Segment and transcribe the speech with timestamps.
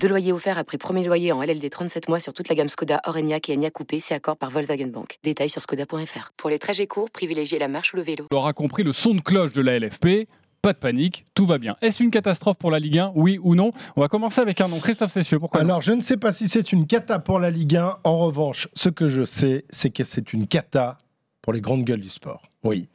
[0.00, 3.00] Deux loyers offerts après premier loyer en LLD 37 mois sur toute la gamme Skoda,
[3.06, 5.18] Orenia et Enya Coupé, c'est accord par Volkswagen Bank.
[5.24, 6.32] Détails sur skoda.fr.
[6.36, 8.26] Pour les trajets courts, privilégiez la marche ou le vélo.
[8.30, 10.28] On aura compris le son de cloche de la LFP.
[10.62, 11.76] Pas de panique, tout va bien.
[11.80, 13.72] Est-ce une catastrophe pour la Ligue 1 Oui ou non?
[13.96, 14.78] On va commencer avec un nom.
[14.78, 17.76] Christophe Cessieux, pourquoi Alors, je ne sais pas si c'est une cata pour la Ligue
[17.76, 17.98] 1.
[18.04, 20.98] En revanche, ce que je sais, c'est que c'est une cata
[21.42, 22.42] pour les grandes gueules du sport.
[22.64, 22.88] Oui.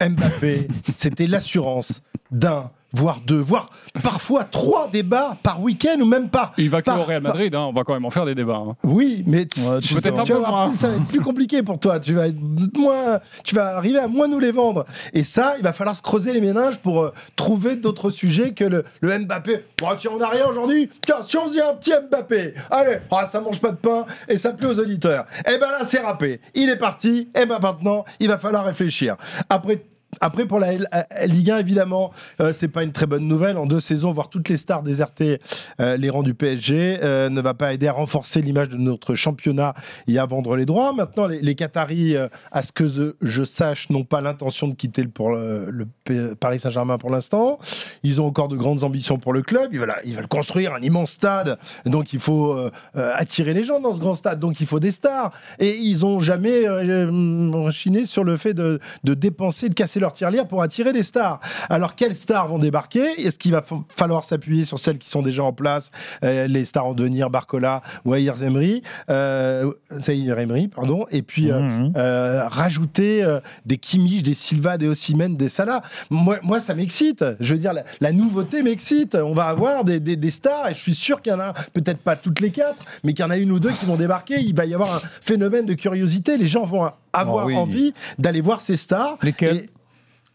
[0.00, 3.66] Mbappé, c'était l'assurance d'un voire deux, voire
[4.02, 6.52] parfois trois débats par week-end ou même par.
[6.58, 8.56] Il va que au Real Madrid, hein, on va quand même en faire des débats.
[8.56, 8.76] hein.
[8.84, 10.72] Oui, mais tu- Ouais, tu- peut-être un peu moins.
[10.74, 12.00] ça va être plus compliqué pour toi.
[12.00, 12.36] Tu vas être
[12.76, 14.84] moins, tu vas arriver à moins nous les vendre.
[15.12, 18.64] Et ça, il va falloir se creuser les méninges pour euh, trouver d'autres sujets que
[18.64, 19.64] le, le Mbappé.
[19.80, 20.90] Bon, tiens, on n'a rien aujourd'hui.
[21.06, 24.36] Tiens, si on faisait un petit Mbappé, allez, ah, ça mange pas de pain et
[24.38, 25.24] ça plaît aux auditeurs.
[25.46, 26.40] Et ben là, c'est râpé.
[26.54, 27.28] Il est parti.
[27.40, 29.16] Et ben maintenant, il va falloir réfléchir.
[29.48, 29.82] Après.
[30.22, 33.56] Après, pour la euh, Ligue 1, évidemment, euh, c'est pas une très bonne nouvelle.
[33.58, 35.40] En deux saisons, voir toutes les stars déserter
[35.80, 39.16] euh, les rangs du PSG euh, ne va pas aider à renforcer l'image de notre
[39.16, 39.74] championnat
[40.06, 40.92] et à vendre les droits.
[40.92, 42.14] Maintenant, les, Qataris,
[42.52, 45.88] à ce que je, sache, n'ont pas l'intention de quitter le, pour le,
[46.38, 47.58] Paris Saint-Germain pour l'instant.
[48.04, 49.70] Ils ont encore de grandes ambitions pour le club.
[49.72, 51.58] Ils veulent, ils veulent construire un immense stade.
[51.84, 52.56] Donc, il faut
[52.94, 54.38] attirer les gens dans ce grand stade.
[54.38, 55.32] Donc, il faut des stars.
[55.58, 56.62] Et ils ont jamais
[57.70, 61.40] chiné sur le fait de, de dépenser, de casser leur tirelire pour attirer des stars.
[61.68, 63.04] Alors, quelles stars vont débarquer?
[63.20, 65.90] Est-ce qu'il va fa- falloir s'appuyer sur celles qui sont déjà en place
[66.24, 69.72] euh, Les stars en devenir, Barcola, Wahir Zemri, euh,
[70.08, 71.06] Emery, pardon.
[71.10, 71.92] Et puis, euh, Mhm.
[71.96, 73.24] euh, rajouter
[73.66, 75.82] des Kimmich, des Silva, des Osimhen, des Salah.
[76.10, 77.24] Moi, moi ça m'excite.
[77.40, 79.14] Je veux dire, la, la nouveauté m'excite.
[79.14, 81.52] On va avoir des, des- des stars et je suis sûr qu'il y en a,
[81.72, 83.96] peut-être pas toutes les quatre, mais qu'il y en a une ou deux qui vont
[83.96, 84.40] débarquer.
[84.40, 86.36] Il va y avoir un phénomène de curiosité.
[86.36, 87.56] Les gens vont avoir Ah oui.
[87.56, 89.18] envie d'aller voir ces stars.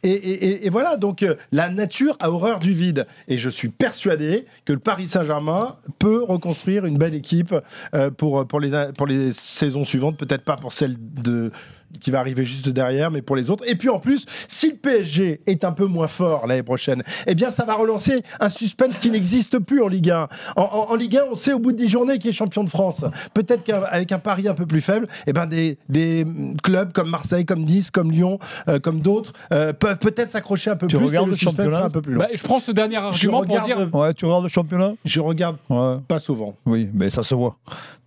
[0.03, 3.07] Et, voilà, donc euh, la nature a horreur du vide.
[3.27, 7.55] Et je suis persuadé que le Paris Saint-Germain peut reconstruire une belle équipe
[7.93, 11.51] euh, pour les saisons suivantes, peut-être pas pour celle de,
[12.01, 13.63] qui va arriver juste derrière, mais pour les autres.
[13.67, 17.33] Et puis en plus, si le PSG est un peu moins fort l'année prochaine, eh
[17.35, 20.27] bien ça va relancer un suspense qui n'existe plus en Ligue 1.
[20.55, 22.63] En, en- en Ligue 1, on sait au bout de 10 journées qui est champion
[22.63, 23.03] de France.
[23.33, 26.25] Peut-être qu'avec un pari un peu plus faible, eh ben des, des
[26.63, 30.75] clubs comme Marseille, comme Nice, comme Lyon, euh, comme d'autres, euh, peuvent peut-être s'accrocher un
[30.75, 31.05] peu Tu plus.
[31.05, 32.19] et regardes le championnat sera un peu plus long.
[32.19, 33.89] Bah, je prends ce dernier je argument pour dire.
[33.93, 34.93] Ouais, tu regardes le championnat?
[35.05, 35.95] Je regarde Ouais.
[36.07, 36.55] pas souvent.
[36.65, 37.57] Oui, mais ça se voit.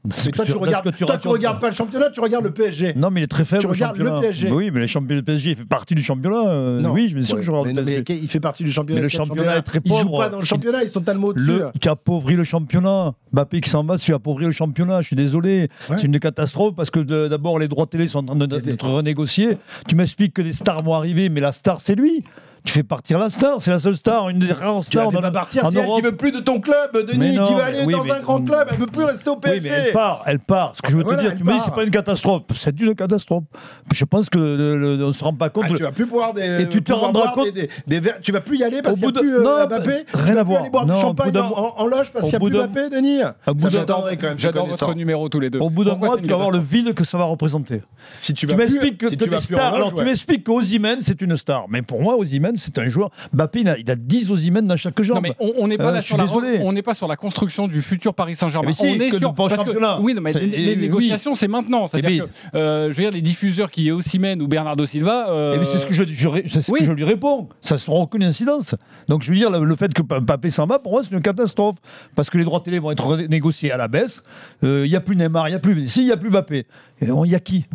[0.02, 2.94] Mais toi, tu regardes, toi, tu regardes pas le championnat, tu regardes le PSG.
[2.96, 3.60] Non, mais il est très faible.
[3.60, 4.20] Tu le.
[4.20, 4.50] PSG.
[4.50, 6.48] Oui, mais les champions- le PSG il fait partie du championnat.
[6.48, 6.90] euh, Non.
[6.90, 8.04] oui, je suis sûr Ouais, que je regarde mais, le non, PSG.
[8.08, 8.98] mais il fait partie du championnat.
[9.00, 10.18] Mais le championnat est très Ils jouent pauvre.
[10.18, 11.46] pas dans le championnat, ils sont tellement au-dessus.
[11.46, 13.14] Le, qui appauvrit le championnat.
[13.32, 15.00] Mbappé qui s'en va, tu appauvris le championnat.
[15.02, 15.68] Je suis désolé.
[15.88, 15.96] Ouais.
[15.96, 19.56] C'est une catastrophe parce que d'abord, les droits télé sont en train d'être renégociés.
[19.88, 22.24] Tu m'expliques que des stars vont arriver, mais la star, c'est lui.
[22.64, 23.60] Tu fais partir la star.
[23.62, 25.10] C'est la seule star, une des rares Tu stars.
[25.10, 27.54] pas en- partir, en c'est elle qui veut plus de ton club, Denis, non, qui
[27.54, 29.60] va aller oui, dans mais- un grand club, elle veut plus rester au Oui, PSG.
[29.70, 30.72] mais elle part, elle part.
[30.76, 31.64] Ce que je veux Voilà, te dire, tu me dis part.
[31.66, 32.42] c'est pas une catastrophe.
[32.54, 33.44] C'est une catastrophe.
[33.92, 35.64] Je pense que le- le- on se rend pas compte.
[35.68, 37.68] Ah, tu vas plus pouvoir des, Et tu te pouvoir rendras boire compte- des, des-
[37.86, 39.36] des verres- tu vas plus y aller parce Au qu'il n'y bout a de- plus
[39.36, 39.90] euh, Non, Mbappé.
[39.90, 40.70] rien tu vas à plus voir.
[40.70, 43.20] boire Non, du au champagne en, loge parce qu'il n'y a bout plus Mbappé, Denis.
[43.70, 44.36] J'attendrai quand même.
[44.36, 45.58] te J'adore votre numéro tous les deux.
[45.58, 47.82] Au bout d'un Pourquoi mois, tu vas voir le vide que ça va représenter.
[48.18, 50.04] Si tu Tu vas plus, m'expliques que, tu Alors, tu ouais.
[50.04, 51.66] m'expliques qu'Ozimène, c'est une star.
[51.68, 53.10] Mais pour moi, Ozimène, c'est un joueur.
[53.32, 55.16] Mbappé, il a, il a 10 Ozimène dans chaque jambe.
[55.16, 58.72] Non mais on n'est pas Euh, la pas sur la construction du futur Paris Saint-Germain.
[58.72, 60.76] Si, on est que sur parce que- oui, non, mais les, oui.
[60.76, 61.86] négociations c'est maintenant.
[61.86, 64.84] C'est-à-dire Eh que bien, euh, je veux dire les diffuseurs qui est Osimhen ou Bernardo
[64.86, 65.28] Silva.
[65.30, 66.80] euh, Eh c'est ce que je, je ré- c'est ce oui.
[66.80, 67.48] que je lui réponds.
[67.60, 68.74] Ça ne sera aucune incidence.
[69.08, 71.22] Donc je veux dire, le, le fait que Mbappé s'en va, pour moi, c'est une
[71.22, 71.76] catastrophe.
[72.14, 74.22] Parce que les droits télé vont être négociés à la baisse.
[74.62, 76.66] Il n'y a plus Neymar, il n'y a plus Messi, il n'y a plus Mbappé.
[77.02, 77.66] Il y a qui?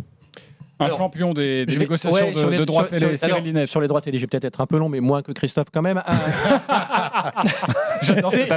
[0.78, 3.34] Un Alors, champion des, des Je vais- négociations ouais, de, les- de droits télé, sur-
[3.34, 3.66] alors.
[3.68, 5.68] Sur les droits télé, je vais peut-être être un peu long, mais moins que Christophe
[5.72, 6.02] quand même.
[8.02, 8.50] J'adore C'est-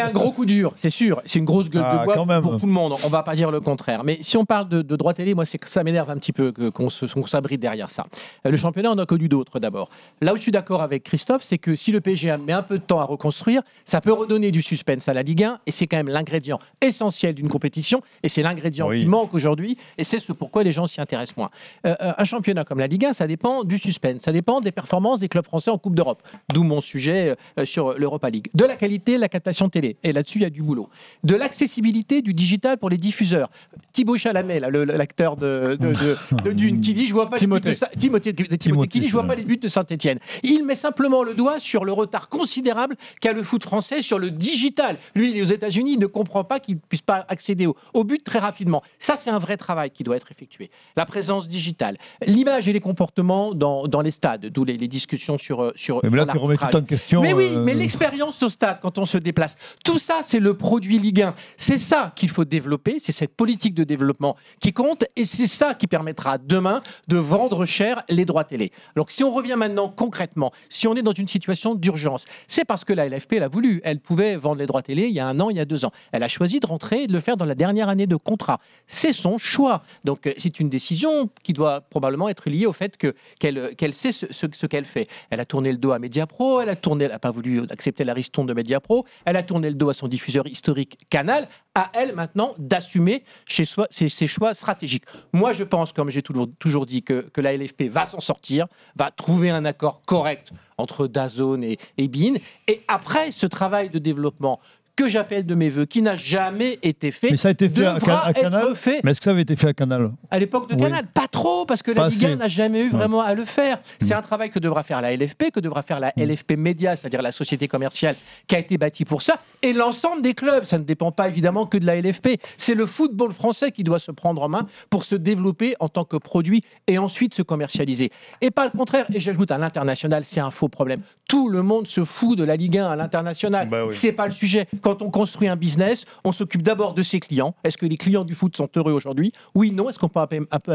[0.00, 1.22] un gros coup dur, c'est sûr.
[1.24, 2.42] C'est une grosse gueule Ah, de bois quand même.
[2.42, 2.94] pour tout le monde.
[3.04, 4.04] On va pas dire le contraire.
[4.04, 6.32] Mais si on parle de, de droit télé, moi, c'est que ça m'énerve un petit
[6.32, 8.06] peu qu'on s'abrite derrière ça.
[8.46, 9.88] Euh, Le championnat, on a connu d'autres d'abord.
[10.20, 12.78] Là où je suis d'accord avec Christophe, c'est que si le PSG met un peu
[12.78, 15.60] de temps à reconstruire, ça peut redonner du suspense à la Ligue 1.
[15.66, 18.00] Et c'est quand même l'ingrédient essentiel d'une compétition.
[18.22, 19.00] Et c'est l'ingrédient Oui.
[19.00, 19.76] qui manque aujourd'hui.
[19.96, 21.50] Et c'est ce pourquoi les gens s'y intéressent moins.
[21.86, 24.72] Euh, euh, un championnat comme la Ligue 1, ça dépend du suspense, ça dépend des
[24.72, 26.22] performances des clubs français en Coupe d'Europe.
[26.52, 28.48] D'où mon sujet euh, sur l'Europa League.
[28.54, 29.96] De la qualité de la captation télé.
[30.02, 30.88] Et là-dessus, il y a du boulot.
[31.24, 33.50] De l'accessibilité du digital pour les diffuseurs.
[33.92, 37.70] Thibaut Chalamet, l'acteur de, de, de- de Dune, qui dit je vois pas Timothée.
[37.70, 40.18] les buts de Timothée, Timothée, Timothée, qui dit je vois pas les buts de Saint-Etienne.
[40.42, 44.30] Il met simplement le doigt sur le retard considérable qu'a le foot français sur le
[44.30, 44.96] digital.
[45.14, 47.76] Lui, il est aux États-Unis, il ne comprend pas qu'il ne puisse pas accéder au,
[47.94, 48.82] au but très rapidement.
[48.98, 50.70] Ça, c'est un vrai travail qui doit être effectué.
[50.96, 55.38] La présence digitale, l'image et les comportements dans, dans les stades, d'où les, les discussions
[55.38, 56.00] sur euh, sur.
[56.04, 57.20] Mais là, tu remets tout en question.
[57.20, 60.54] Mais oui, euh, mais l'expérience au stade quand on se déplace, tout ça, c'est le
[60.54, 61.34] produit Ligue 1.
[61.56, 65.74] C'est ça qu'il faut développer, c'est cette politique de développement qui compte, et c'est ça
[65.74, 68.70] qui permettra demain de vendre cher les droits télé.
[68.94, 72.84] Donc si on revient maintenant concrètement, si on est dans une situation d'urgence, c'est parce
[72.84, 73.80] que la LFP l'a voulu.
[73.82, 75.84] Elle pouvait vendre les droits télé il y a un an, il y a deux
[75.84, 75.90] ans.
[76.12, 78.60] Elle a choisi de rentrer et de le faire dans la dernière année de contrat.
[78.86, 79.82] C'est son choix.
[80.04, 83.94] Donc euh, c'est une décision qui doit probablement être liée au fait que qu'elle qu'elle
[83.94, 85.08] sait ce, qu'elle fait.
[85.30, 88.04] Elle a tourné le dos à Mediapro, elle a tourné, elle n'a pas voulu accepter
[88.04, 91.48] la ristourne de Mediapro, elle a tourné le dos à son diffuseur historique Canal.
[91.74, 95.04] À elle maintenant d'assumer chez soi ses, choix stratégiques.
[95.32, 99.12] Moi, je pense, comme j'ai toujours, dit, que, que la LFP va s'en sortir, va
[99.12, 102.34] trouver un accord correct entre Dazone et, et Bein.
[102.66, 104.60] Et après ce travail de développement
[104.98, 107.84] que j'appelle de mes voeux, qui n'a jamais été fait, Mais ça a été fait
[107.86, 108.74] à, à Canal.
[108.74, 110.80] fait Mais est-ce que ça avait été fait à Canal à l'époque de Oui.
[110.82, 111.06] Canal.
[111.14, 112.36] Pas trop, parce que la Pas Ligue 1 assez.
[112.36, 112.88] n'a jamais eu Ouais.
[112.90, 113.78] vraiment à le faire.
[114.00, 114.18] C'est Mm.
[114.18, 116.22] un travail que devra faire la LFP, que devra faire la Mm.
[116.22, 118.16] LFP Média, c'est-à-dire la société commerciale
[118.48, 120.64] qui a été bâtie pour ça, et l'ensemble des clubs.
[120.64, 122.40] Ça ne dépend pas évidemment que de la LFP.
[122.56, 126.04] C'est le football français qui doit se prendre en main pour se développer en tant
[126.04, 128.10] que produit et ensuite se commercialiser.
[128.40, 129.06] Et pas le contraire.
[129.14, 131.02] Et j'ajoute à l'international, c'est un faux problème.
[131.28, 133.68] Tout le monde se fout de la Ligue 1 à l'international.
[133.68, 133.92] Bah oui.
[133.94, 134.66] C'est pas le sujet.
[134.82, 137.54] Quand on construit un business, on s'occupe d'abord de ses clients.
[137.64, 139.32] Est-ce que les clients du foot sont heureux aujourd'hui?
[139.54, 139.88] Oui, non.
[139.88, 140.20] Est-ce qu'on peut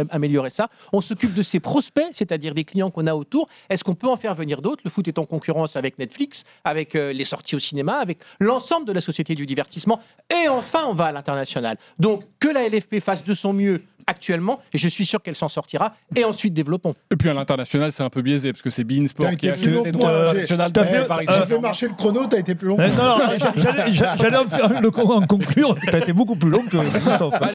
[0.10, 0.70] améliorer ça?
[0.92, 3.48] On s'occupe de ses prospects, c'est-à-dire des clients qu'on a autour.
[3.70, 4.82] Est-ce qu'on peut en faire venir d'autres?
[4.86, 8.86] Le foot est en concurrence avec Netflix, avec euh, les sorties au cinéma, avec l'ensemble
[8.86, 10.00] de la société du divertissement.
[10.32, 11.78] Et enfin, on va à l'international.
[12.00, 15.50] Donc, que la LFP fasse de son mieux actuellement, et je suis sûr qu'elle s'en
[15.50, 16.96] sortira, et ensuite développons.
[17.12, 19.48] Et puis à l'international, c'est un peu biaisé parce que c'est Bein Sport T'as qui
[19.84, 22.56] ses droits internationaux j'ai- de t'as fait- Paris J'ai fait marcher le chrono, t'as été
[22.56, 22.78] plus long.
[22.78, 23.40] Non, non, j'allais-
[25.16, 25.76] en conclure.
[25.82, 27.40] Tu as été beaucoup plus long que Christophe.
[27.40, 27.50] Bah,